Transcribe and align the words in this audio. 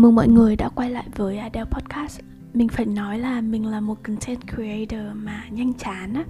mừng 0.00 0.14
mọi 0.14 0.28
người 0.28 0.56
đã 0.56 0.68
quay 0.68 0.90
lại 0.90 1.04
với 1.16 1.38
Adele 1.38 1.70
Podcast. 1.70 2.20
Mình 2.54 2.68
phải 2.68 2.86
nói 2.86 3.18
là 3.18 3.40
mình 3.40 3.66
là 3.66 3.80
một 3.80 3.98
content 4.02 4.40
creator 4.54 5.00
mà 5.14 5.44
nhanh 5.50 5.74
chán 5.74 6.14
á. 6.14 6.24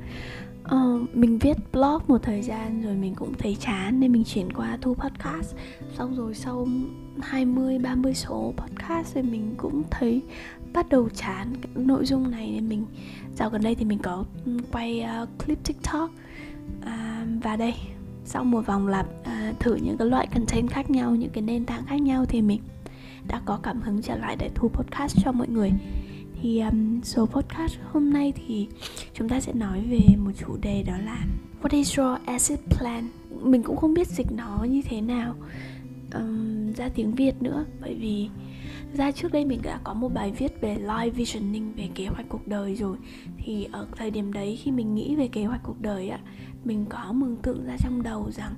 Ờ, 0.64 0.98
Mình 1.12 1.38
viết 1.38 1.56
blog 1.72 2.02
một 2.06 2.22
thời 2.22 2.42
gian 2.42 2.82
rồi 2.82 2.94
mình 2.94 3.14
cũng 3.14 3.34
thấy 3.38 3.56
chán 3.60 4.00
nên 4.00 4.12
mình 4.12 4.24
chuyển 4.24 4.52
qua 4.52 4.78
thu 4.80 4.94
podcast. 4.94 5.54
Xong 5.98 6.16
rồi 6.16 6.34
sau 6.34 6.66
20-30 7.18 8.12
số 8.12 8.52
podcast 8.56 9.14
thì 9.14 9.22
mình 9.22 9.54
cũng 9.56 9.82
thấy 9.90 10.22
bắt 10.72 10.88
đầu 10.88 11.08
chán 11.08 11.54
cái 11.62 11.84
nội 11.84 12.06
dung 12.06 12.30
này 12.30 12.50
nên 12.54 12.68
mình 12.68 12.86
Dạo 13.36 13.50
gần 13.50 13.62
đây 13.62 13.74
thì 13.74 13.84
mình 13.84 13.98
có 13.98 14.24
ừ, 14.46 14.56
quay 14.72 15.06
uh, 15.22 15.28
clip 15.44 15.64
TikTok. 15.64 16.10
À, 16.84 17.26
Và 17.42 17.56
đây 17.56 17.74
sau 18.24 18.44
một 18.44 18.66
vòng 18.66 18.88
lặp 18.88 19.06
uh, 19.20 19.60
thử 19.60 19.74
những 19.74 19.96
cái 19.96 20.08
loại 20.08 20.26
content 20.34 20.70
khác 20.70 20.90
nhau 20.90 21.14
những 21.14 21.30
cái 21.30 21.42
nền 21.42 21.64
tảng 21.64 21.86
khác 21.86 22.00
nhau 22.00 22.24
thì 22.24 22.42
mình 22.42 22.60
đã 23.28 23.40
có 23.44 23.58
cảm 23.62 23.80
hứng 23.80 24.02
trở 24.02 24.16
lại 24.16 24.36
để 24.38 24.50
thu 24.54 24.68
podcast 24.68 25.18
cho 25.24 25.32
mọi 25.32 25.48
người. 25.48 25.72
Thì 26.42 26.60
um, 26.60 27.00
số 27.00 27.26
podcast 27.26 27.74
hôm 27.92 28.12
nay 28.12 28.32
thì 28.36 28.68
chúng 29.14 29.28
ta 29.28 29.40
sẽ 29.40 29.52
nói 29.52 29.84
về 29.90 30.16
một 30.18 30.30
chủ 30.38 30.56
đề 30.62 30.82
đó 30.82 30.94
là 31.04 31.26
What 31.62 31.76
is 31.76 31.98
your 31.98 32.18
exit 32.26 32.60
plan? 32.78 33.08
Mình 33.42 33.62
cũng 33.62 33.76
không 33.76 33.94
biết 33.94 34.08
dịch 34.08 34.32
nó 34.32 34.66
như 34.68 34.82
thế 34.82 35.00
nào 35.00 35.34
um, 36.14 36.72
ra 36.72 36.88
tiếng 36.88 37.14
Việt 37.14 37.42
nữa. 37.42 37.64
Bởi 37.80 37.94
vì 37.94 38.28
ra 38.94 39.10
trước 39.12 39.32
đây 39.32 39.44
mình 39.44 39.60
đã 39.62 39.80
có 39.84 39.94
một 39.94 40.14
bài 40.14 40.32
viết 40.38 40.60
về 40.60 40.76
life 40.76 41.10
visioning 41.10 41.72
về 41.76 41.88
kế 41.94 42.06
hoạch 42.06 42.26
cuộc 42.28 42.48
đời 42.48 42.76
rồi. 42.76 42.96
Thì 43.38 43.68
ở 43.72 43.86
thời 43.96 44.10
điểm 44.10 44.32
đấy 44.32 44.58
khi 44.62 44.70
mình 44.70 44.94
nghĩ 44.94 45.16
về 45.16 45.28
kế 45.28 45.44
hoạch 45.44 45.60
cuộc 45.62 45.80
đời 45.80 46.08
á 46.08 46.18
mình 46.64 46.86
có 46.88 47.12
mường 47.12 47.36
tượng 47.36 47.66
ra 47.66 47.76
trong 47.78 48.02
đầu 48.02 48.30
rằng 48.30 48.54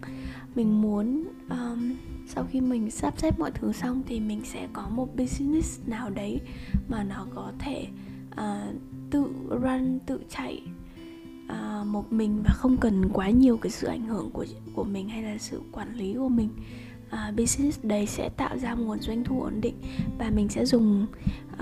mình 0.55 0.83
muốn 0.83 1.25
um, 1.51 1.95
sau 2.27 2.45
khi 2.51 2.61
mình 2.61 2.91
sắp 2.91 3.15
xếp 3.19 3.39
mọi 3.39 3.51
thứ 3.51 3.73
xong 3.73 4.03
thì 4.06 4.20
mình 4.20 4.41
sẽ 4.45 4.69
có 4.73 4.89
một 4.89 5.17
business 5.17 5.81
nào 5.87 6.11
đấy 6.11 6.41
mà 6.89 7.05
nó 7.05 7.27
có 7.34 7.53
thể 7.59 7.87
uh, 8.33 8.75
tự 9.11 9.27
run 9.62 9.98
tự 10.06 10.20
chạy 10.29 10.62
uh, 11.47 11.87
một 11.87 12.12
mình 12.12 12.42
và 12.45 12.51
không 12.55 12.77
cần 12.77 13.09
quá 13.12 13.31
nhiều 13.31 13.56
cái 13.56 13.70
sự 13.70 13.87
ảnh 13.87 14.06
hưởng 14.06 14.31
của 14.31 14.47
của 14.75 14.84
mình 14.84 15.09
hay 15.09 15.23
là 15.23 15.39
sự 15.39 15.62
quản 15.73 15.95
lý 15.95 16.14
của 16.14 16.29
mình. 16.29 16.48
Uh, 17.06 17.37
business 17.37 17.81
đấy 17.83 18.06
sẽ 18.06 18.29
tạo 18.29 18.59
ra 18.59 18.75
nguồn 18.75 19.01
doanh 19.01 19.25
thu 19.25 19.42
ổn 19.42 19.61
định 19.61 19.75
và 20.19 20.31
mình 20.31 20.48
sẽ 20.48 20.64
dùng 20.64 21.07
uh, 21.53 21.59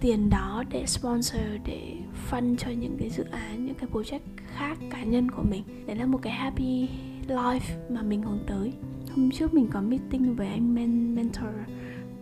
tiền 0.00 0.30
đó 0.30 0.64
để 0.70 0.86
sponsor 0.86 1.42
để 1.66 1.96
fund 2.30 2.56
cho 2.56 2.70
những 2.70 2.96
cái 2.98 3.10
dự 3.10 3.24
án 3.24 3.66
những 3.66 3.74
cái 3.74 3.88
project 3.92 4.20
khác 4.56 4.78
cá 4.90 5.02
nhân 5.04 5.30
của 5.30 5.42
mình. 5.42 5.62
Đấy 5.86 5.96
là 5.96 6.06
một 6.06 6.18
cái 6.22 6.32
happy 6.32 6.88
life 7.28 7.90
mà 7.90 8.02
mình 8.02 8.22
hướng 8.22 8.40
tới 8.46 8.72
hôm 9.14 9.30
trước 9.30 9.54
mình 9.54 9.66
có 9.72 9.80
meeting 9.80 10.34
với 10.34 10.46
anh 10.46 10.74
men, 10.74 11.14
mentor 11.14 11.54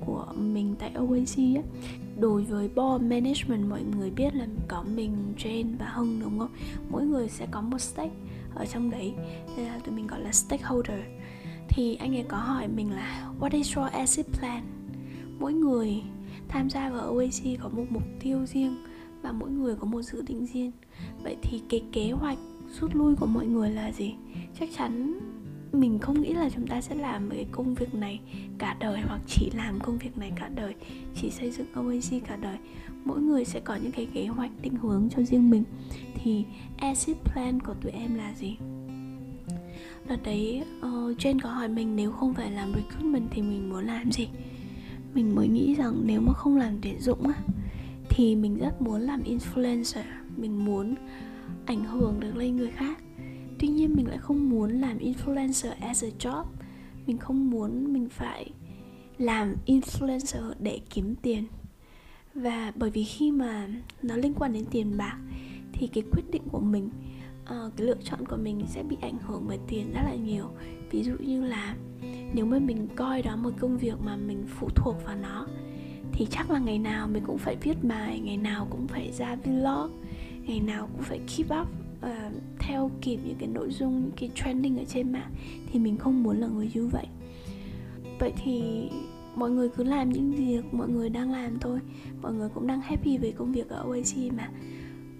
của 0.00 0.26
mình 0.36 0.74
tại 0.78 0.92
OAC 0.94 1.36
á 1.56 1.62
đối 2.20 2.42
với 2.42 2.68
board 2.68 3.04
management, 3.04 3.70
mọi 3.70 3.82
người 3.82 4.10
biết 4.10 4.34
là 4.34 4.46
có 4.68 4.84
mình, 4.94 5.12
Jane 5.38 5.78
và 5.78 5.86
Hưng, 5.86 6.20
đúng 6.20 6.38
không? 6.38 6.50
Mỗi 6.90 7.06
người 7.06 7.28
sẽ 7.28 7.46
có 7.50 7.60
một 7.60 7.78
stake 7.78 8.14
ở 8.54 8.66
trong 8.66 8.90
đấy. 8.90 9.14
Nên 9.56 9.66
là 9.66 9.78
tụi 9.78 9.94
mình 9.94 10.06
gọi 10.06 10.20
là 10.20 10.32
stakeholder. 10.32 11.00
Thì 11.68 11.94
anh 11.94 12.16
ấy 12.16 12.24
có 12.28 12.36
hỏi 12.36 12.68
mình 12.68 12.90
là, 12.90 13.30
what 13.40 13.50
is 13.52 13.76
your 13.76 13.92
exit 13.92 14.26
plan? 14.26 14.62
Mỗi 15.38 15.52
người 15.52 16.02
tham 16.48 16.70
gia 16.70 16.90
vào 16.90 17.14
OAC 17.14 17.60
có 17.62 17.68
một 17.68 17.84
mục 17.90 18.02
tiêu 18.20 18.46
riêng 18.46 18.76
và 19.22 19.32
mỗi 19.32 19.50
người 19.50 19.76
có 19.76 19.86
một 19.86 20.02
dự 20.02 20.22
định 20.22 20.46
riêng. 20.46 20.72
Vậy 21.22 21.36
thì 21.42 21.62
cái 21.68 21.82
kế 21.92 22.10
hoạch 22.10 22.38
rút 22.80 22.94
lui 22.94 23.16
của 23.16 23.26
mọi 23.26 23.46
người 23.46 23.70
là 23.70 23.92
gì? 23.92 24.14
Chắc 24.60 24.68
chắn 24.76 25.20
mình 25.72 25.98
không 25.98 26.22
nghĩ 26.22 26.32
là 26.32 26.50
chúng 26.50 26.66
ta 26.66 26.80
sẽ 26.80 26.94
làm 26.94 27.30
cái 27.30 27.46
công 27.52 27.74
việc 27.74 27.94
này 27.94 28.20
cả 28.58 28.76
đời 28.80 29.00
hoặc 29.00 29.20
chỉ 29.26 29.50
làm 29.54 29.80
công 29.80 29.98
việc 29.98 30.18
này 30.18 30.32
cả 30.36 30.48
đời 30.54 30.74
chỉ 31.14 31.30
xây 31.30 31.50
dựng 31.50 31.66
OAC 31.74 32.26
cả 32.28 32.36
đời. 32.36 32.56
Mỗi 33.04 33.20
người 33.20 33.44
sẽ 33.44 33.60
có 33.60 33.76
những 33.76 33.92
cái 33.92 34.06
kế 34.14 34.26
hoạch 34.26 34.50
định 34.62 34.76
hướng 34.76 35.08
cho 35.16 35.22
riêng 35.22 35.50
mình. 35.50 35.64
Thì 36.14 36.44
exit 36.76 37.16
plan 37.24 37.60
của 37.60 37.74
tụi 37.74 37.92
em 37.92 38.14
là 38.14 38.34
gì? 38.34 38.56
Đợt 40.08 40.22
đấy 40.24 40.64
ờ, 40.80 41.08
uh, 41.10 41.18
Jen 41.18 41.38
có 41.42 41.50
hỏi 41.50 41.68
mình 41.68 41.96
nếu 41.96 42.12
không 42.12 42.34
phải 42.34 42.50
làm 42.50 42.72
recruitment 42.74 43.28
thì 43.30 43.42
mình 43.42 43.70
muốn 43.70 43.86
làm 43.86 44.12
gì? 44.12 44.28
Mình 45.14 45.34
mới 45.34 45.48
nghĩ 45.48 45.74
rằng 45.74 46.02
nếu 46.04 46.20
mà 46.20 46.32
không 46.32 46.56
làm 46.56 46.78
tuyển 46.82 47.00
dụng 47.00 47.22
á 47.22 47.34
thì 48.08 48.36
mình 48.36 48.58
rất 48.58 48.82
muốn 48.82 49.00
làm 49.00 49.22
influencer. 49.22 50.02
Mình 50.36 50.64
muốn 50.64 50.94
ảnh 51.66 51.84
hưởng 51.84 52.20
được 52.20 52.36
lên 52.36 52.56
người 52.56 52.70
khác 52.70 52.98
tuy 53.58 53.68
nhiên 53.68 53.94
mình 53.96 54.08
lại 54.08 54.18
không 54.18 54.50
muốn 54.50 54.70
làm 54.70 54.98
influencer 54.98 55.72
as 55.80 56.04
a 56.04 56.08
job. 56.18 56.44
Mình 57.06 57.18
không 57.18 57.50
muốn 57.50 57.92
mình 57.92 58.08
phải 58.08 58.50
làm 59.18 59.54
influencer 59.66 60.52
để 60.60 60.80
kiếm 60.90 61.14
tiền. 61.22 61.44
Và 62.34 62.72
bởi 62.76 62.90
vì 62.90 63.04
khi 63.04 63.30
mà 63.30 63.68
nó 64.02 64.16
liên 64.16 64.34
quan 64.34 64.52
đến 64.52 64.64
tiền 64.70 64.96
bạc 64.96 65.18
thì 65.72 65.86
cái 65.86 66.04
quyết 66.12 66.30
định 66.30 66.42
của 66.52 66.60
mình 66.60 66.90
uh, 67.42 67.76
cái 67.76 67.86
lựa 67.86 67.96
chọn 68.04 68.26
của 68.26 68.36
mình 68.36 68.64
sẽ 68.68 68.82
bị 68.82 68.96
ảnh 69.00 69.18
hưởng 69.26 69.44
bởi 69.48 69.58
tiền 69.68 69.92
rất 69.92 70.02
là 70.04 70.14
nhiều. 70.14 70.44
Ví 70.90 71.02
dụ 71.02 71.12
như 71.20 71.44
là 71.44 71.76
nếu 72.34 72.46
mà 72.46 72.58
mình 72.58 72.88
coi 72.96 73.22
đó 73.22 73.36
một 73.36 73.50
công 73.60 73.78
việc 73.78 74.00
mà 74.04 74.16
mình 74.16 74.44
phụ 74.48 74.68
thuộc 74.74 74.96
vào 75.04 75.16
nó 75.16 75.46
thì 76.12 76.26
chắc 76.30 76.50
là 76.50 76.58
ngày 76.58 76.78
nào 76.78 77.08
mình 77.08 77.22
cũng 77.26 77.38
phải 77.38 77.56
viết 77.56 77.84
bài 77.84 78.20
ngày 78.20 78.36
nào 78.36 78.66
cũng 78.70 78.88
phải 78.88 79.12
ra 79.12 79.36
vlog 79.44 79.90
ngày 80.46 80.60
nào 80.60 80.88
cũng 80.92 81.02
phải 81.02 81.18
keep 81.18 81.60
up 81.60 81.68
uh, 82.02 82.32
theo 82.58 82.90
kịp 83.00 83.18
những 83.24 83.36
cái 83.38 83.48
nội 83.48 83.70
dung 83.70 84.00
những 84.00 84.12
cái 84.16 84.30
trending 84.34 84.78
ở 84.78 84.84
trên 84.84 85.12
mạng 85.12 85.30
thì 85.72 85.78
mình 85.78 85.96
không 85.96 86.22
muốn 86.22 86.40
là 86.40 86.46
người 86.46 86.70
như 86.74 86.86
vậy. 86.86 87.06
Vậy 88.18 88.32
thì 88.44 88.88
mọi 89.34 89.50
người 89.50 89.68
cứ 89.68 89.84
làm 89.84 90.10
những 90.10 90.32
việc 90.32 90.74
mọi 90.74 90.88
người 90.88 91.08
đang 91.08 91.30
làm 91.30 91.58
thôi. 91.58 91.80
Mọi 92.22 92.32
người 92.32 92.48
cũng 92.54 92.66
đang 92.66 92.80
happy 92.80 93.18
với 93.18 93.32
công 93.32 93.52
việc 93.52 93.68
ở 93.68 93.84
OAC 93.88 94.32
mà. 94.32 94.50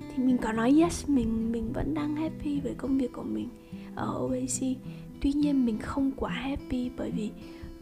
Thì 0.00 0.22
mình 0.22 0.38
có 0.38 0.52
nói 0.52 0.74
yes 0.80 1.08
mình 1.08 1.52
mình 1.52 1.72
vẫn 1.72 1.94
đang 1.94 2.16
happy 2.16 2.60
với 2.60 2.74
công 2.74 2.98
việc 2.98 3.12
của 3.12 3.22
mình 3.22 3.48
ở 3.94 4.28
OAC 4.28 4.76
tuy 5.20 5.32
nhiên 5.32 5.66
mình 5.66 5.78
không 5.78 6.10
quá 6.16 6.30
happy 6.30 6.90
bởi 6.96 7.10
vì 7.10 7.30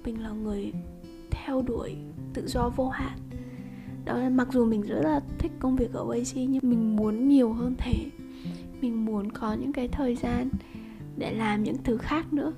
mình 0.05 0.23
là 0.23 0.31
người 0.31 0.73
theo 1.31 1.63
đuổi 1.63 1.97
tự 2.35 2.47
do 2.47 2.69
vô 2.77 2.89
hạn. 2.89 3.19
Đó 4.05 4.17
là 4.19 4.29
mặc 4.31 4.49
dù 4.53 4.65
mình 4.65 4.83
rất 4.83 5.01
là 5.03 5.21
thích 5.39 5.53
công 5.59 5.77
việc 5.77 5.93
ở 5.93 6.01
OAC 6.01 6.35
nhưng 6.35 6.71
mình 6.71 6.97
muốn 6.97 7.29
nhiều 7.29 7.53
hơn 7.53 7.75
thế 7.79 7.95
mình 8.81 9.05
muốn 9.05 9.33
có 9.33 9.53
những 9.53 9.73
cái 9.73 9.89
thời 9.89 10.17
gian 10.17 10.49
để 11.17 11.35
làm 11.35 11.63
những 11.63 11.77
thứ 11.85 11.97
khác 11.97 12.33
nữa. 12.33 12.53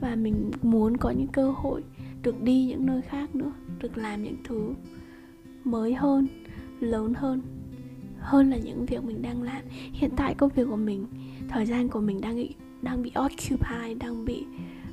Và 0.00 0.14
mình 0.14 0.50
muốn 0.62 0.96
có 0.96 1.10
những 1.10 1.28
cơ 1.28 1.50
hội 1.50 1.84
được 2.22 2.42
đi 2.42 2.64
những 2.64 2.86
nơi 2.86 3.02
khác 3.02 3.34
nữa 3.34 3.52
được 3.78 3.98
làm 3.98 4.22
những 4.22 4.36
thứ 4.44 4.74
mới 5.64 5.94
hơn 5.94 6.26
lớn 6.80 7.14
hơn 7.14 7.42
hơn 8.18 8.50
là 8.50 8.56
những 8.56 8.86
việc 8.86 9.04
mình 9.04 9.22
đang 9.22 9.42
làm. 9.42 9.62
Hiện 9.92 10.10
tại 10.16 10.34
công 10.34 10.50
việc 10.54 10.64
của 10.70 10.76
mình 10.76 11.06
thời 11.48 11.66
gian 11.66 11.88
của 11.88 12.00
mình 12.00 12.20
đang 12.20 12.36
bị 12.36 12.54
đang 12.82 13.02
bị 13.02 13.12
occupy 13.24 13.94
đang 14.00 14.24
bị 14.24 14.44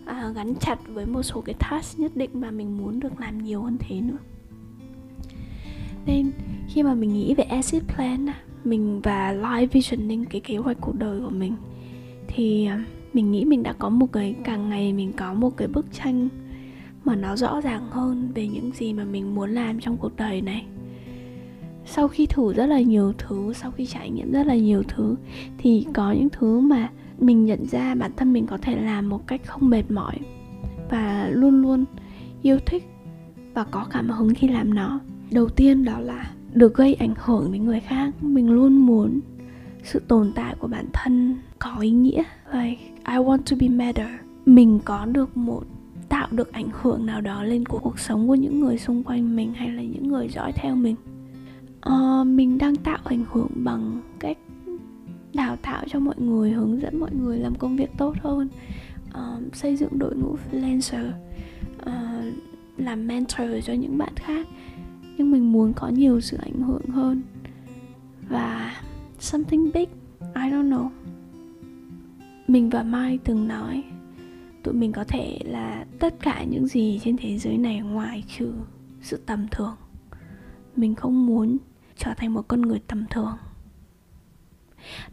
à, 0.06 0.32
gắn 0.36 0.54
chặt 0.56 0.80
với 0.88 1.06
một 1.06 1.24
số 1.24 1.42
cái 1.42 1.56
task 1.60 2.00
nhất 2.00 2.12
định 2.16 2.30
mà 2.34 2.52
mình 2.52 2.78
muốn 2.78 3.00
được 3.00 3.20
làm 3.20 3.44
nhiều 3.44 3.62
hơn 3.62 3.78
thế 3.80 4.02
nữa. 4.02 4.18
Nên 6.06 6.32
khi 6.68 6.84
mà 6.84 6.94
mình 6.94 7.14
nghĩ 7.14 7.36
về 7.36 7.44
exit 7.44 7.84
plan 7.96 8.28
mình 8.64 9.02
và 9.04 9.34
live 9.34 9.66
visioning 9.66 10.26
cái 10.26 10.42
kế 10.42 10.58
hoạch 10.58 10.78
cuộc 10.82 10.96
đời 10.96 11.20
của 11.20 11.30
mình. 11.30 11.56
Thì 12.28 12.66
à, 12.66 12.86
mình 13.14 13.32
nghĩ 13.32 13.46
mình 13.46 13.64
đã 13.64 13.74
có 13.74 13.90
một 13.90 14.12
cái, 14.12 14.36
càng 14.44 14.70
ngày 14.70 14.94
mình 14.94 15.14
có 15.14 15.34
một 15.34 15.58
cái 15.58 15.68
bức 15.68 15.86
tranh 15.94 16.30
mà 17.06 17.16
nó 17.16 17.36
rõ 17.36 17.62
ràng 17.62 17.88
hơn 17.90 18.32
về 18.36 18.48
những 18.48 18.72
gì 18.72 18.94
mà 18.94 19.04
mình 19.04 19.36
muốn 19.36 19.50
làm 19.50 19.80
trong 19.80 19.98
cuộc 19.98 20.16
đời 20.16 20.42
này. 20.42 20.66
Sau 21.86 22.08
khi 22.08 22.26
thử 22.26 22.54
rất 22.54 22.66
là 22.66 22.82
nhiều 22.82 23.14
thứ, 23.18 23.54
sau 23.54 23.72
khi 23.72 23.86
trải 23.86 24.10
nghiệm 24.10 24.32
rất 24.32 24.48
là 24.48 24.56
nhiều 24.56 24.84
thứ, 24.88 25.16
thì 25.58 25.86
có 25.94 26.12
những 26.12 26.30
thứ 26.30 26.60
mà 26.60 26.90
mình 27.20 27.46
nhận 27.46 27.66
ra 27.66 27.96
bản 27.96 28.12
thân 28.18 28.34
mình 28.34 28.46
có 28.48 28.58
thể 28.58 28.82
làm 28.82 29.10
một 29.10 29.28
cách 29.28 29.42
không 29.46 29.70
mệt 29.70 29.92
mỏi 29.92 30.16
và 30.90 31.30
luôn 31.32 31.62
luôn 31.62 31.86
yêu 32.42 32.60
thích 32.66 32.84
và 33.54 33.64
có 33.64 33.86
cảm 33.90 34.10
hứng 34.10 34.34
khi 34.34 34.48
làm 34.48 34.74
nó. 34.74 35.00
Đầu 35.32 35.50
tiên 35.50 35.86
đó 35.86 36.00
là 36.00 36.32
được 36.54 36.76
gây 36.76 36.94
ảnh 36.94 37.14
hưởng 37.18 37.52
đến 37.52 37.66
người 37.66 37.80
khác. 37.80 38.14
Mình 38.22 38.50
luôn 38.50 38.78
muốn 38.78 39.20
sự 39.84 40.02
tồn 40.08 40.32
tại 40.36 40.56
của 40.60 40.68
bản 40.68 40.86
thân 40.94 41.38
có 41.60 41.78
ý 41.82 41.92
nghĩa. 41.92 42.24
Like 42.54 42.82
I 43.08 43.16
want 43.16 43.38
to 43.38 43.58
be 43.60 43.68
matter. 43.68 44.08
Mình 44.46 44.80
có 44.86 45.06
được 45.06 45.38
một 45.38 45.64
tạo 46.10 46.28
được 46.32 46.54
ảnh 46.54 46.70
hưởng 46.82 47.06
nào 47.06 47.22
đó 47.22 47.44
lên 47.44 47.66
của 47.66 47.80
cuộc 47.80 48.00
sống 48.00 48.28
của 48.28 48.36
những 48.36 48.60
người 48.60 48.78
xung 48.78 49.04
quanh 49.04 49.36
mình 49.36 49.54
hay 49.54 49.70
là 49.70 49.82
những 49.82 50.08
người 50.08 50.28
dõi 50.28 50.52
theo 50.56 50.76
mình? 50.76 50.96
Uh, 51.88 52.28
mình 52.28 52.58
đang 52.58 52.76
tạo 52.76 52.98
ảnh 53.04 53.26
hưởng 53.32 53.50
bằng 53.56 54.02
cách 54.20 54.38
đào 55.34 55.56
tạo 55.56 55.84
cho 55.88 56.00
mọi 56.00 56.16
người 56.18 56.52
hướng 56.52 56.82
dẫn 56.82 57.00
mọi 57.00 57.12
người 57.14 57.40
làm 57.40 57.56
công 57.56 57.76
việc 57.76 57.90
tốt 57.98 58.16
hơn. 58.22 58.48
Uh, 59.10 59.56
xây 59.56 59.76
dựng 59.76 60.00
đội 60.00 60.16
ngũ 60.16 60.36
freelancer 60.36 61.10
uh, 61.82 62.34
làm 62.78 63.08
mentor 63.08 63.50
cho 63.66 63.74
những 63.74 63.98
bạn 63.98 64.14
khác 64.16 64.48
nhưng 65.22 65.32
mình 65.32 65.52
muốn 65.52 65.74
có 65.74 65.88
nhiều 65.88 66.22
sự 66.22 66.38
ảnh 66.38 66.62
hưởng 66.62 66.86
hơn. 66.86 67.22
Và 68.30 68.76
something 69.20 69.72
big, 69.74 69.88
I 70.20 70.42
don't 70.42 70.70
know. 70.70 70.90
Mình 72.48 72.70
và 72.70 72.84
Mai 72.84 73.20
từng 73.24 73.48
nói, 73.48 73.84
tụi 74.64 74.74
mình 74.74 74.92
có 74.92 75.04
thể 75.04 75.40
là 75.46 75.86
tất 76.00 76.16
cả 76.20 76.44
những 76.44 76.68
gì 76.68 77.00
trên 77.04 77.18
thế 77.18 77.38
giới 77.38 77.58
này 77.58 77.80
ngoài 77.80 78.24
trừ 78.38 78.54
sự 79.02 79.22
tầm 79.26 79.48
thường. 79.52 79.76
Mình 80.76 80.96
không 80.96 81.26
muốn 81.26 81.58
trở 81.98 82.14
thành 82.18 82.34
một 82.34 82.48
con 82.48 82.62
người 82.62 82.80
tầm 82.88 83.06
thường. 83.10 83.38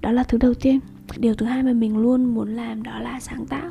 Đó 0.00 0.10
là 0.12 0.22
thứ 0.22 0.38
đầu 0.38 0.54
tiên. 0.54 0.80
Điều 1.16 1.34
thứ 1.34 1.46
hai 1.46 1.62
mà 1.62 1.72
mình 1.72 1.98
luôn 1.98 2.24
muốn 2.24 2.48
làm 2.48 2.82
đó 2.82 2.98
là 3.00 3.20
sáng 3.20 3.46
tạo. 3.46 3.70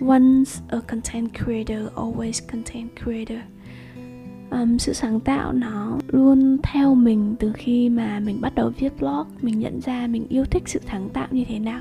Once 0.00 0.60
a 0.68 0.80
content 0.80 1.30
creator, 1.34 1.92
always 1.94 2.46
content 2.52 2.90
creator 3.04 3.53
um, 4.54 4.78
sự 4.78 4.92
sáng 4.92 5.20
tạo 5.20 5.52
nó 5.52 5.98
luôn 6.08 6.58
theo 6.62 6.94
mình 6.94 7.34
từ 7.38 7.52
khi 7.54 7.88
mà 7.88 8.20
mình 8.20 8.40
bắt 8.40 8.54
đầu 8.54 8.72
viết 8.78 9.00
blog 9.00 9.26
mình 9.42 9.58
nhận 9.58 9.80
ra 9.80 10.06
mình 10.06 10.26
yêu 10.28 10.44
thích 10.44 10.62
sự 10.66 10.80
sáng 10.90 11.08
tạo 11.08 11.26
như 11.30 11.44
thế 11.48 11.58
nào. 11.58 11.80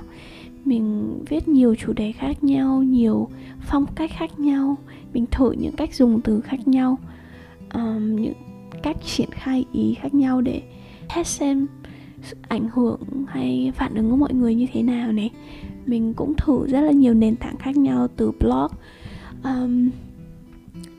Mình 0.65 1.13
viết 1.29 1.47
nhiều 1.47 1.75
chủ 1.75 1.93
đề 1.93 2.11
khác 2.11 2.43
nhau 2.43 2.83
nhiều 2.83 3.29
phong 3.61 3.85
cách 3.95 4.11
khác 4.17 4.39
nhau 4.39 4.77
mình 5.13 5.25
thử 5.31 5.51
những 5.51 5.75
cách 5.75 5.93
dùng 5.93 6.21
từ 6.21 6.41
khác 6.41 6.67
nhau 6.67 6.97
um, 7.73 8.15
những 8.15 8.33
cách 8.83 8.97
triển 9.05 9.29
khai 9.31 9.65
ý 9.73 9.93
khác 10.01 10.13
nhau 10.13 10.41
để 10.41 10.61
test 11.15 11.27
xem 11.27 11.67
sự 12.21 12.35
ảnh 12.47 12.69
hưởng 12.73 12.99
hay 13.27 13.71
phản 13.75 13.95
ứng 13.95 14.09
của 14.09 14.15
mọi 14.17 14.33
người 14.33 14.55
như 14.55 14.67
thế 14.73 14.83
nào 14.83 15.11
này. 15.11 15.29
Mình 15.85 16.13
cũng 16.13 16.33
thử 16.37 16.67
rất 16.67 16.81
là 16.81 16.91
nhiều 16.91 17.13
nền 17.13 17.35
tảng 17.35 17.57
khác 17.57 17.77
nhau 17.77 18.07
từ 18.15 18.31
blog 18.31 18.67
um, 19.43 19.89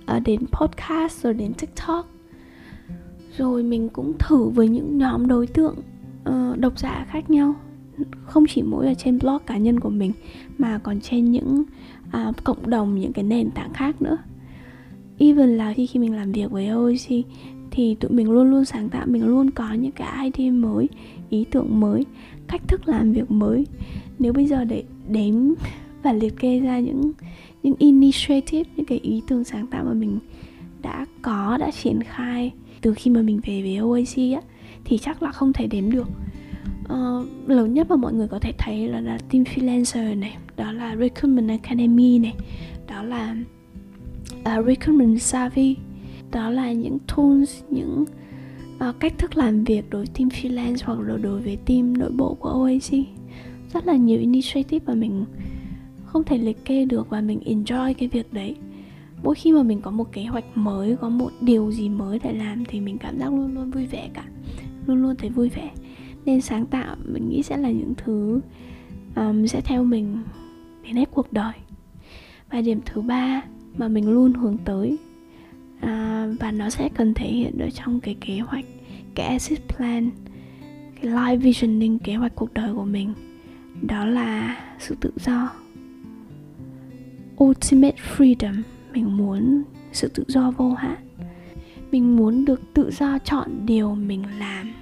Ờ, 0.06 0.20
đến 0.20 0.40
podcast 0.46 1.22
rồi 1.22 1.34
đến 1.34 1.54
tiktok. 1.54 2.08
Rồi 3.36 3.62
mình 3.62 3.88
cũng 3.88 4.12
thử 4.18 4.48
với 4.48 4.68
những 4.68 4.98
nhóm 4.98 5.26
đối 5.26 5.46
tượng 5.46 5.76
uh, 6.30 6.58
độc 6.58 6.78
giả 6.78 7.06
khác 7.08 7.30
nhau. 7.30 7.54
Không 8.24 8.44
chỉ 8.48 8.62
mỗi 8.62 8.86
ở 8.86 8.94
trên 8.94 9.18
blog 9.18 9.38
cá 9.46 9.56
nhân 9.56 9.80
của 9.80 9.90
mình 9.90 10.12
mà 10.58 10.78
còn 10.78 11.00
trên 11.00 11.30
những 11.30 11.62
uh, 12.06 12.44
cộng 12.44 12.70
đồng 12.70 12.94
những 13.00 13.12
cái 13.12 13.24
nền 13.24 13.50
tảng 13.50 13.72
khác 13.72 14.02
nữa. 14.02 14.18
Even 15.18 15.56
là 15.56 15.72
khi 15.72 15.86
khi 15.86 16.00
mình 16.00 16.16
làm 16.16 16.32
việc 16.32 16.50
với 16.50 16.68
OEC 16.68 17.26
thì 17.70 17.94
tụi 17.94 18.10
mình 18.10 18.30
luôn 18.30 18.50
luôn 18.50 18.64
sáng 18.64 18.88
tạo 18.88 19.06
mình 19.06 19.26
luôn 19.26 19.50
có 19.50 19.72
những 19.72 19.92
cái 19.92 20.30
idea 20.34 20.52
mới 20.52 20.88
ý 21.30 21.44
tưởng 21.50 21.80
mới 21.80 22.06
cách 22.46 22.62
thức 22.68 22.88
làm 22.88 23.12
việc 23.12 23.30
mới. 23.30 23.66
Nếu 24.18 24.32
bây 24.32 24.46
giờ 24.46 24.64
để 24.64 24.84
đếm 25.08 25.34
và 26.02 26.12
liệt 26.12 26.36
kê 26.36 26.60
ra 26.60 26.78
những 26.78 27.12
những 27.64 27.74
initiative 27.78 28.70
những 28.76 28.86
cái 28.86 28.98
ý 28.98 29.22
tưởng 29.26 29.44
sáng 29.44 29.66
tạo 29.66 29.84
mà 29.84 29.92
mình 29.92 30.18
đã 30.82 31.06
có 31.22 31.56
đã 31.60 31.70
triển 31.70 32.02
khai 32.02 32.52
từ 32.80 32.94
khi 32.94 33.10
mà 33.10 33.22
mình 33.22 33.40
về 33.46 33.62
với 33.62 33.78
OAC 33.78 34.42
á 34.42 34.48
thì 34.84 34.98
chắc 34.98 35.22
là 35.22 35.32
không 35.32 35.52
thể 35.52 35.66
đếm 35.66 35.90
được. 35.90 36.08
Uh, 36.84 37.48
lớn 37.50 37.74
nhất 37.74 37.90
mà 37.90 37.96
mọi 37.96 38.12
người 38.12 38.28
có 38.28 38.38
thể 38.38 38.52
thấy 38.58 38.88
là, 38.88 39.00
là 39.00 39.18
team 39.18 39.44
freelancer 39.44 40.18
này 40.18 40.36
đó 40.56 40.72
là 40.72 40.96
recruitment 40.96 41.48
academy 41.48 42.18
này 42.18 42.34
đó 42.88 43.02
là 43.02 43.36
uh, 44.40 44.66
recruitment 44.66 45.20
savvy 45.20 45.76
đó 46.32 46.50
là 46.50 46.72
những 46.72 46.98
tools 47.16 47.62
những 47.70 48.04
uh, 48.88 49.00
cách 49.00 49.18
thức 49.18 49.36
làm 49.36 49.64
việc 49.64 49.90
đối 49.90 50.04
với 50.04 50.14
team 50.14 50.28
freelance 50.28 50.76
hoặc 50.84 51.00
là 51.00 51.16
đối 51.16 51.40
với 51.40 51.56
team 51.56 51.98
nội 51.98 52.10
bộ 52.10 52.34
của 52.34 52.50
OAC 52.50 53.06
rất 53.72 53.86
là 53.86 53.96
nhiều 53.96 54.20
initiative 54.20 54.84
mà 54.86 54.94
mình 54.94 55.24
không 56.14 56.24
thể 56.24 56.38
liệt 56.38 56.64
kê 56.64 56.84
được 56.84 57.10
và 57.10 57.20
mình 57.20 57.40
enjoy 57.44 57.94
cái 57.94 58.08
việc 58.08 58.32
đấy. 58.32 58.56
Mỗi 59.22 59.34
khi 59.34 59.52
mà 59.52 59.62
mình 59.62 59.80
có 59.80 59.90
một 59.90 60.12
kế 60.12 60.24
hoạch 60.24 60.44
mới 60.54 60.96
có 60.96 61.08
một 61.08 61.30
điều 61.40 61.72
gì 61.72 61.88
mới 61.88 62.18
để 62.22 62.32
làm 62.32 62.64
thì 62.64 62.80
mình 62.80 62.98
cảm 62.98 63.18
giác 63.18 63.32
luôn 63.32 63.54
luôn 63.54 63.70
vui 63.70 63.86
vẻ 63.86 64.10
cả. 64.14 64.24
Luôn 64.86 65.02
luôn 65.02 65.16
thấy 65.16 65.30
vui 65.30 65.48
vẻ. 65.48 65.70
Nên 66.24 66.40
sáng 66.40 66.66
tạo 66.66 66.96
mình 67.04 67.28
nghĩ 67.28 67.42
sẽ 67.42 67.56
là 67.56 67.70
những 67.70 67.94
thứ 67.96 68.40
um, 69.16 69.46
sẽ 69.46 69.60
theo 69.60 69.84
mình 69.84 70.18
đến 70.84 70.96
hết 70.96 71.08
cuộc 71.10 71.32
đời. 71.32 71.52
Và 72.50 72.60
điểm 72.60 72.80
thứ 72.86 73.00
ba 73.00 73.42
mà 73.76 73.88
mình 73.88 74.10
luôn 74.10 74.32
hướng 74.32 74.58
tới 74.64 74.98
à, 75.80 76.26
và 76.40 76.50
nó 76.50 76.70
sẽ 76.70 76.88
cần 76.94 77.14
thể 77.14 77.26
hiện 77.26 77.58
ở 77.58 77.70
trong 77.70 78.00
cái 78.00 78.16
kế 78.20 78.38
hoạch 78.38 78.64
cái 79.14 79.26
exit 79.26 79.60
plan 79.68 80.10
cái 81.02 81.12
life 81.12 81.38
visioning 81.38 81.98
kế 81.98 82.14
hoạch 82.14 82.34
cuộc 82.34 82.54
đời 82.54 82.74
của 82.74 82.84
mình 82.84 83.14
đó 83.82 84.04
là 84.04 84.56
sự 84.78 84.96
tự 85.00 85.10
do 85.16 85.63
ultimate 87.40 87.96
freedom. 88.16 88.62
Mình 88.92 89.16
muốn 89.16 89.62
sự 89.92 90.08
tự 90.08 90.24
do 90.28 90.50
vô 90.50 90.72
hạn. 90.72 90.96
Mình 91.90 92.16
muốn 92.16 92.44
được 92.44 92.60
tự 92.74 92.90
do 92.90 93.18
chọn 93.18 93.66
điều 93.66 93.94
mình 93.94 94.24
làm. 94.38 94.72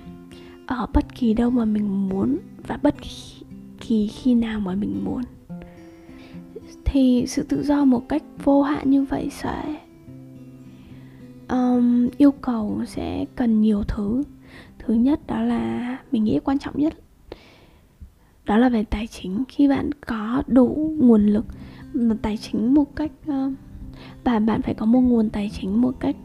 Ở 0.66 0.86
bất 0.94 1.14
kỳ 1.14 1.34
đâu 1.34 1.50
mà 1.50 1.64
mình 1.64 2.08
muốn 2.08 2.38
và 2.66 2.78
bất 2.82 2.94
kỳ 3.80 4.06
khi 4.06 4.34
nào 4.34 4.60
mà 4.60 4.74
mình 4.74 5.04
muốn. 5.04 5.22
Thì 6.84 7.24
sự 7.26 7.42
tự 7.42 7.62
do 7.62 7.84
một 7.84 8.08
cách 8.08 8.22
vô 8.44 8.62
hạn 8.62 8.90
như 8.90 9.04
vậy 9.04 9.28
sẽ 9.30 9.80
um, 11.48 12.08
yêu 12.16 12.30
cầu 12.30 12.82
sẽ 12.86 13.24
cần 13.36 13.60
nhiều 13.60 13.82
thứ. 13.88 14.22
Thứ 14.78 14.94
nhất 14.94 15.20
đó 15.26 15.42
là 15.42 15.98
mình 16.12 16.24
nghĩ 16.24 16.40
quan 16.44 16.58
trọng 16.58 16.78
nhất 16.78 16.94
đó 18.44 18.56
là 18.56 18.68
về 18.68 18.84
tài 18.84 19.06
chính. 19.06 19.44
Khi 19.48 19.68
bạn 19.68 19.90
có 20.06 20.42
đủ 20.46 20.96
nguồn 20.98 21.26
lực 21.26 21.44
tài 22.22 22.36
chính 22.36 22.74
một 22.74 22.96
cách 22.96 23.10
ờ, 23.26 23.52
và 24.24 24.38
bạn 24.38 24.62
phải 24.62 24.74
có 24.74 24.86
một 24.86 25.00
nguồn 25.00 25.30
tài 25.30 25.50
chính 25.60 25.80
một 25.80 26.00
cách 26.00 26.16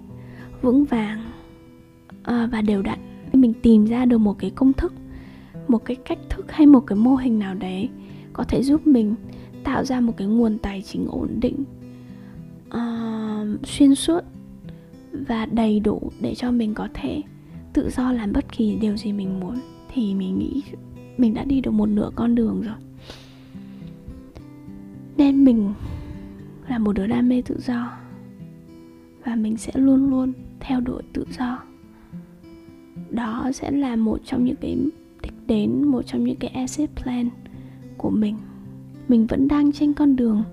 vững 0.61 0.85
vàng 0.85 1.21
ờ, 2.23 2.47
và 2.51 2.61
đều 2.61 2.81
đặn. 2.81 2.99
Mình 3.33 3.53
tìm 3.61 3.85
ra 3.85 4.05
được 4.05 4.17
một 4.17 4.39
cái 4.39 4.49
công 4.49 4.73
thức 4.73 4.93
một 5.67 5.85
cái 5.85 5.95
cách 5.95 6.19
thức 6.29 6.51
hay 6.51 6.67
một 6.67 6.79
cái 6.79 6.97
mô 6.97 7.15
hình 7.15 7.39
nào 7.39 7.55
đấy 7.55 7.89
có 8.33 8.43
thể 8.43 8.63
giúp 8.63 8.87
mình 8.87 9.15
tạo 9.63 9.85
ra 9.85 9.99
một 9.99 10.13
cái 10.17 10.27
nguồn 10.27 10.57
tài 10.57 10.81
chính 10.81 11.07
ổn 11.07 11.29
định 11.39 11.63
uh, 12.67 13.65
xuyên 13.67 13.95
suốt 13.95 14.21
và 15.11 15.45
đầy 15.45 15.79
đủ 15.79 16.11
để 16.21 16.35
cho 16.35 16.51
mình 16.51 16.73
có 16.73 16.87
thể 16.93 17.21
tự 17.73 17.89
do 17.89 18.11
làm 18.11 18.33
bất 18.33 18.51
kỳ 18.51 18.75
điều 18.75 18.97
gì 18.97 19.13
mình 19.13 19.39
muốn. 19.39 19.55
Thì 19.93 20.15
mình 20.15 20.39
nghĩ 20.39 20.63
mình 21.17 21.33
đã 21.33 21.43
đi 21.43 21.61
được 21.61 21.71
một 21.71 21.85
nửa 21.85 22.09
con 22.15 22.35
đường 22.35 22.61
rồi 22.61 22.75
nên 25.17 25.45
mình 25.45 25.73
là 26.67 26.79
một 26.79 26.93
đứa 26.93 27.07
đam 27.07 27.29
mê 27.29 27.41
tự 27.41 27.59
do. 27.59 27.97
Và 29.25 29.35
mình 29.35 29.57
sẽ 29.57 29.71
luôn 29.75 30.09
luôn 30.09 30.33
theo 30.59 30.79
đuổi 30.79 31.03
tự 31.13 31.25
do. 31.37 31.63
Đó 33.09 33.51
sẽ 33.53 33.71
là 33.71 33.95
một 33.95 34.19
trong 34.25 34.45
những 34.45 34.55
cái 34.61 34.77
đích 35.21 35.33
đến 35.47 35.87
một 35.87 36.01
trong 36.01 36.23
những 36.23 36.35
cái 36.35 36.49
asset 36.49 36.89
plan 36.95 37.29
của 37.97 38.09
mình. 38.09 38.37
Mình 39.07 39.27
vẫn 39.27 39.47
đang 39.47 39.71
trên 39.71 39.93
con 39.93 40.15
đường 40.15 40.43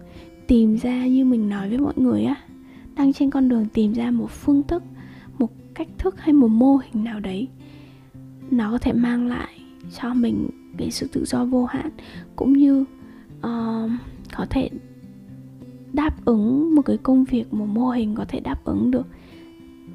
tìm 0.46 0.76
ra 0.76 1.06
như 1.06 1.24
mình 1.24 1.48
nói 1.48 1.68
với 1.68 1.78
mọi 1.78 1.94
người 1.96 2.24
á 2.24 2.36
đang 2.96 3.12
trên 3.12 3.30
con 3.30 3.48
đường 3.48 3.66
tìm 3.74 3.92
ra 3.92 4.10
một 4.10 4.30
phương 4.30 4.62
thức 4.62 4.82
một 5.38 5.50
cách 5.74 5.88
thức 5.98 6.20
hay 6.20 6.32
một 6.32 6.48
mô 6.48 6.76
hình 6.76 7.04
nào 7.04 7.20
đấy. 7.20 7.48
Nó 8.50 8.70
có 8.70 8.78
thể 8.78 8.92
mang 8.92 9.26
lại 9.26 9.60
cho 10.00 10.14
mình 10.14 10.48
cái 10.78 10.90
sự 10.90 11.08
tự 11.12 11.24
do 11.24 11.44
vô 11.44 11.64
hạn 11.64 11.90
cũng 12.36 12.52
như 12.52 12.84
uh, 13.46 13.90
có 14.36 14.46
thể 14.50 14.70
đáp 15.92 16.24
ứng 16.24 16.74
một 16.74 16.82
cái 16.82 16.96
công 16.96 17.24
việc, 17.24 17.54
một 17.54 17.66
mô 17.66 17.90
hình 17.90 18.14
có 18.14 18.24
thể 18.28 18.40
đáp 18.40 18.64
ứng 18.64 18.90
được 18.90 19.06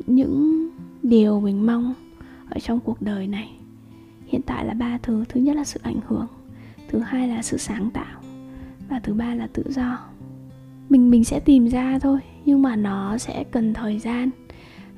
những 0.07 0.67
điều 1.03 1.39
mình 1.39 1.65
mong 1.65 1.93
ở 2.49 2.59
trong 2.59 2.79
cuộc 2.79 3.01
đời 3.01 3.27
này. 3.27 3.51
Hiện 4.27 4.41
tại 4.41 4.65
là 4.65 4.73
ba 4.73 4.97
thứ. 4.97 5.23
Thứ 5.29 5.41
nhất 5.41 5.55
là 5.55 5.63
sự 5.63 5.79
ảnh 5.83 5.99
hưởng, 6.07 6.27
thứ 6.89 6.99
hai 6.99 7.27
là 7.27 7.41
sự 7.41 7.57
sáng 7.57 7.89
tạo, 7.89 8.21
và 8.89 8.99
thứ 8.99 9.13
ba 9.13 9.35
là 9.35 9.47
tự 9.53 9.63
do. 9.69 9.99
Mình 10.89 11.09
mình 11.09 11.23
sẽ 11.23 11.39
tìm 11.39 11.67
ra 11.67 11.99
thôi, 11.99 12.19
nhưng 12.45 12.61
mà 12.61 12.75
nó 12.75 13.17
sẽ 13.17 13.43
cần 13.51 13.73
thời 13.73 13.99
gian. 13.99 14.29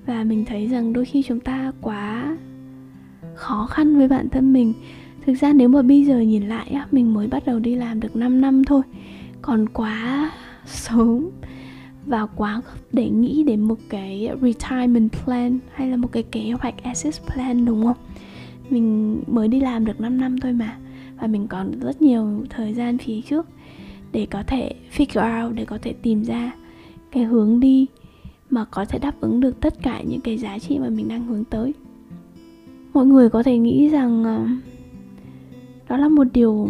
Và 0.05 0.23
mình 0.23 0.45
thấy 0.45 0.67
rằng 0.67 0.93
đôi 0.93 1.05
khi 1.05 1.23
chúng 1.23 1.39
ta 1.39 1.71
quá 1.81 2.37
khó 3.35 3.67
khăn 3.71 3.97
với 3.97 4.07
bản 4.07 4.29
thân 4.29 4.53
mình. 4.53 4.73
Thực 5.25 5.33
ra 5.33 5.53
nếu 5.53 5.67
mà 5.67 5.81
bây 5.81 6.05
giờ 6.05 6.19
nhìn 6.19 6.43
lại 6.43 6.69
á, 6.69 6.87
mình 6.91 7.13
mới 7.13 7.27
bắt 7.27 7.45
đầu 7.45 7.59
đi 7.59 7.75
làm 7.75 7.99
được 7.99 8.15
5 8.15 8.41
năm 8.41 8.63
thôi 8.63 8.81
còn 9.41 9.69
quá 9.69 10.31
sớm 10.65 11.29
và 12.05 12.25
quá 12.25 12.61
gấp 12.65 12.79
để 12.91 13.09
nghĩ 13.09 13.43
đến 13.43 13.61
một 13.61 13.77
cái 13.89 14.29
retirement 14.41 15.09
plan 15.23 15.59
hay 15.73 15.89
là 15.89 15.97
một 15.97 16.11
cái 16.11 16.23
kế 16.23 16.51
hoạch 16.51 16.83
asset 16.83 17.13
plan, 17.27 17.65
đúng 17.65 17.83
không? 17.83 17.97
Mình 18.69 19.19
mới 19.27 19.47
đi 19.47 19.59
làm 19.59 19.85
được 19.85 20.01
5 20.01 20.17
năm 20.17 20.39
thôi 20.39 20.53
mà 20.53 20.77
và 21.19 21.27
mình 21.27 21.47
còn 21.47 21.79
rất 21.79 22.01
nhiều 22.01 22.45
thời 22.49 22.73
gian 22.73 22.97
phía 22.97 23.21
trước 23.21 23.45
để 24.11 24.27
có 24.31 24.43
thể 24.47 24.73
figure 24.97 25.45
out, 25.45 25.55
để 25.55 25.65
có 25.65 25.77
thể 25.81 25.93
tìm 25.93 26.23
ra 26.23 26.51
cái 27.11 27.23
hướng 27.23 27.59
đi 27.59 27.87
mà 28.49 28.65
có 28.65 28.85
thể 28.85 28.99
đáp 28.99 29.21
ứng 29.21 29.39
được 29.39 29.59
tất 29.59 29.73
cả 29.83 30.01
những 30.01 30.21
cái 30.21 30.37
giá 30.37 30.59
trị 30.59 30.79
mà 30.79 30.89
mình 30.89 31.07
đang 31.07 31.25
hướng 31.25 31.43
tới. 31.43 31.73
Mọi 32.93 33.05
người 33.05 33.29
có 33.29 33.43
thể 33.43 33.57
nghĩ 33.57 33.89
rằng 33.89 34.23
ờ, 34.23 34.45
đó 35.89 35.97
là 35.97 36.09
một 36.09 36.27
điều 36.33 36.69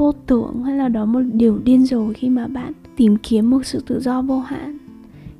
vô 0.00 0.12
tưởng 0.12 0.62
hay 0.62 0.76
là 0.76 0.88
đó 0.88 1.04
một 1.04 1.20
điều 1.32 1.58
điên 1.58 1.84
rồ 1.84 2.12
khi 2.14 2.28
mà 2.28 2.46
bạn 2.46 2.72
tìm 2.96 3.16
kiếm 3.16 3.50
một 3.50 3.66
sự 3.66 3.82
tự 3.86 4.00
do 4.00 4.22
vô 4.22 4.38
hạn? 4.40 4.78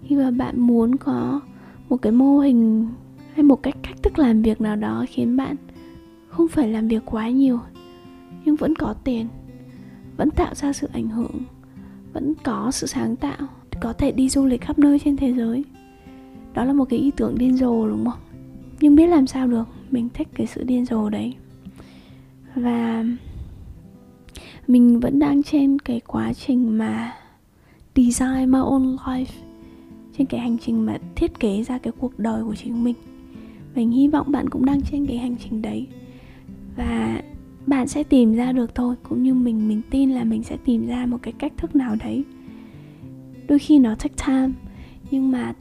Khi 0.03 0.17
mà 0.17 0.31
bạn 0.31 0.61
muốn 0.61 0.97
có 0.97 1.41
một 1.89 1.97
cái 1.97 2.13
mô 2.13 2.39
hình 2.39 2.89
hay 3.35 3.43
một 3.43 3.63
cách 3.63 3.77
cách 3.83 4.03
thức 4.03 4.19
làm 4.19 4.43
việc 4.43 4.61
nào 4.61 4.77
đó 4.77 5.05
khiến 5.09 5.37
bạn 5.37 5.57
không 6.29 6.49
phải 6.49 6.69
làm 6.69 6.89
việc 6.89 7.03
quá 7.07 7.29
nhiều, 7.29 7.61
nhưng 8.45 8.57
vẫn 8.57 8.75
có 8.75 8.95
tiền, 9.05 9.27
vẫn 10.17 10.31
tạo 10.31 10.55
ra 10.55 10.73
sự 10.73 10.89
ảnh 10.93 11.09
hưởng, 11.09 11.41
vẫn 12.13 12.33
có 12.43 12.71
sự 12.71 12.87
sáng 12.87 13.17
tạo, 13.17 13.49
có 13.81 13.93
thể 13.93 14.13
đi 14.13 14.29
du 14.29 14.47
lịch 14.47 14.61
khắp 14.61 14.79
nơi 14.79 14.99
trên 14.99 15.17
thế 15.17 15.33
giới? 15.33 15.65
Đó 16.55 16.65
là 16.65 16.73
một 16.73 16.85
cái 16.85 16.99
ý 16.99 17.11
tưởng 17.17 17.39
điên 17.39 17.57
rồ, 17.57 17.89
đúng 17.89 18.05
không? 18.05 18.21
Nhưng 18.81 18.97
biết 18.97 19.07
làm 19.07 19.27
sao 19.27 19.47
được, 19.47 19.69
mình 19.91 20.09
thích 20.15 20.29
cái 20.35 20.47
sự 20.47 20.65
điên 20.65 20.85
rồ 20.85 21.11
đấy. 21.11 21.35
Và 22.55 23.05
mình 24.67 25.01
vẫn 25.01 25.19
đang 25.19 25.43
trên 25.43 25.79
cái 25.79 26.01
quá 26.07 26.33
trình 26.33 26.79
mà 26.79 27.13
design 27.97 28.51
my 28.51 28.59
own 28.59 28.97
life, 28.97 29.25
trên 30.19 30.27
cái 30.27 30.41
hành 30.41 30.59
trình 30.59 30.87
mà 30.87 30.99
thiết 31.17 31.41
kế 31.41 31.63
ra 31.63 31.79
cái 31.79 31.93
cuộc 31.99 32.19
đời 32.19 32.45
của 32.45 32.55
chính 32.55 32.85
mình. 32.85 32.95
Mình 33.75 33.91
hy 33.91 34.09
vọng 34.09 34.33
bạn 34.33 34.49
cũng 34.49 34.65
đang 34.65 34.81
trên 34.83 35.07
cái 35.07 35.19
hành 35.19 35.37
trình 35.45 35.63
đấy. 35.63 35.87
Và 36.77 37.23
bạn 37.67 37.89
sẽ 37.89 38.03
tìm 38.03 38.35
ra 38.35 38.53
được 38.53 38.75
thôi, 38.75 38.97
cũng 39.09 39.23
như 39.23 39.35
mình 39.35 39.69
mình 39.69 39.83
tin 39.91 40.11
là 40.11 40.25
mình 40.25 40.43
sẽ 40.43 40.57
tìm 40.65 40.87
ra 40.87 41.07
một 41.07 41.19
cái 41.23 41.33
cách 41.39 41.53
thức 41.57 41.77
nào 41.77 41.97
đấy. 41.97 42.25
Đôi 43.49 43.59
khi 43.59 43.79
nó 43.79 43.95
take 43.95 44.15
time, 44.27 44.51
nhưng 45.11 45.31
mà 45.31 45.55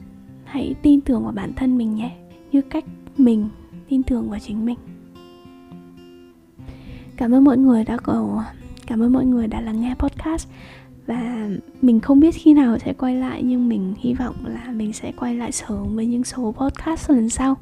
hãy 0.44 0.74
tin 0.82 1.00
tưởng 1.00 1.22
vào 1.22 1.32
bản 1.32 1.52
thân 1.56 1.78
mình 1.78 1.94
nhé, 1.94 2.16
như 2.52 2.62
cách 2.62 2.84
mình 3.16 3.48
tin 3.88 4.02
tưởng 4.02 4.30
vào 4.30 4.38
chính 4.38 4.64
mình. 4.64 4.78
Cảm 7.16 7.34
ơn 7.34 7.44
mọi 7.44 7.58
người 7.58 7.84
đã 7.84 7.96
có 7.96 8.44
cảm 8.90 9.02
ơn 9.02 9.12
mọi 9.12 9.24
người 9.24 9.46
đã 9.46 9.60
lắng 9.60 9.80
nghe 9.80 9.94
podcast. 9.98 10.48
Và 11.06 11.48
mình 11.82 12.00
không 12.00 12.20
biết 12.20 12.34
khi 12.34 12.52
nào 12.52 12.78
sẽ 12.78 12.92
quay 12.92 13.14
lại, 13.14 13.42
nhưng 13.42 13.68
mình 13.68 13.94
hy 13.98 14.14
vọng 14.14 14.34
là 14.46 14.72
mình 14.72 14.92
sẽ 14.92 15.12
quay 15.12 15.34
lại 15.34 15.52
sớm 15.52 15.96
với 15.96 16.06
những 16.06 16.24
số 16.24 16.54
podcast 16.58 17.10
lần 17.10 17.30
sau. 17.30 17.56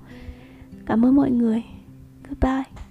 Cảm 0.86 1.04
ơn 1.04 1.16
mọi 1.16 1.30
người. 1.30 1.62
Goodbye. 2.28 2.87